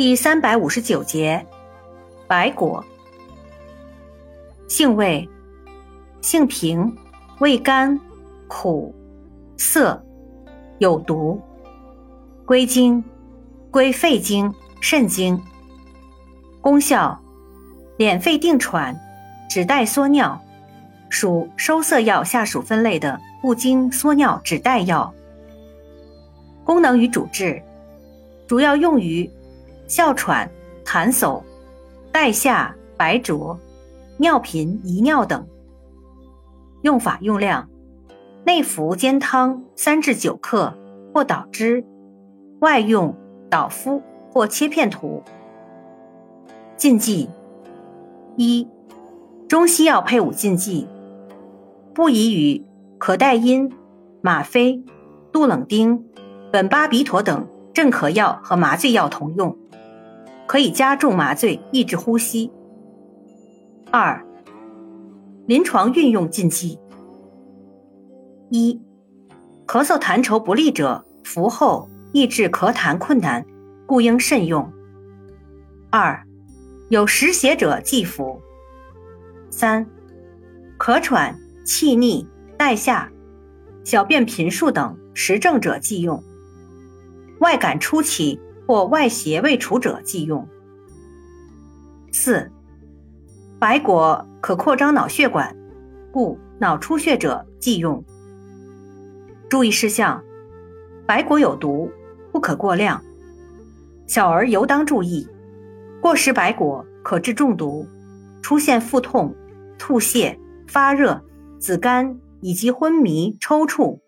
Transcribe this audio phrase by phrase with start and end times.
[0.00, 1.44] 第三百五十九节，
[2.26, 2.82] 白果，
[4.66, 5.28] 性味，
[6.22, 6.96] 性平，
[7.40, 8.00] 味甘，
[8.48, 8.94] 苦，
[9.58, 10.02] 涩，
[10.78, 11.38] 有毒。
[12.46, 13.04] 归经，
[13.70, 14.50] 归肺经、
[14.80, 15.38] 肾经。
[16.62, 17.20] 功效，
[17.98, 18.98] 敛肺定喘，
[19.50, 20.40] 止带缩尿，
[21.10, 25.12] 属收涩药下属分类的不经缩尿止带药。
[26.64, 27.62] 功能与主治，
[28.46, 29.30] 主要用于。
[29.90, 30.48] 哮喘、
[30.84, 31.42] 痰嗽、
[32.12, 33.58] 带下、白浊、
[34.18, 35.44] 尿频、遗尿等。
[36.82, 37.68] 用法用量：
[38.44, 40.74] 内服煎汤三至九克，
[41.12, 41.82] 或捣汁；
[42.60, 43.16] 外用
[43.50, 44.00] 捣敷
[44.30, 45.24] 或切片涂。
[46.76, 47.28] 禁忌：
[48.36, 48.68] 一、
[49.48, 50.86] 中西药配伍禁忌，
[51.92, 52.64] 不宜与
[52.96, 53.72] 可待因、
[54.22, 54.84] 吗啡、
[55.32, 56.04] 杜冷丁、
[56.52, 59.56] 苯巴比妥等镇咳药和麻醉药同用。
[60.50, 62.50] 可以加重麻醉，抑制呼吸。
[63.92, 64.26] 二、
[65.46, 66.76] 临床运用禁忌：
[68.48, 68.82] 一、
[69.64, 73.46] 咳嗽痰稠不利者服后抑制咳痰困难，
[73.86, 74.68] 故应慎用。
[75.88, 76.20] 二、
[76.88, 78.42] 有实邪者忌服。
[79.50, 79.86] 三、
[80.80, 82.26] 咳喘、气逆、
[82.58, 83.08] 带下、
[83.84, 86.20] 小便频数等实症者忌用。
[87.38, 88.40] 外感初期。
[88.70, 90.46] 或外邪未除者忌用。
[92.12, 92.52] 四、
[93.58, 95.56] 白果可扩张脑血管，
[96.12, 98.04] 故脑出血者忌用。
[99.48, 100.22] 注意事项：
[101.04, 101.90] 白果有毒，
[102.30, 103.02] 不可过量。
[104.06, 105.26] 小儿尤当注意，
[106.00, 107.84] 过食白果可致中毒，
[108.40, 109.34] 出现腹痛、
[109.80, 111.20] 吐泻、发热、
[111.58, 113.98] 紫绀以及昏迷、抽搐，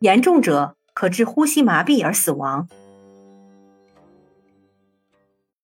[0.00, 2.66] 严重者可致呼吸麻痹而死亡。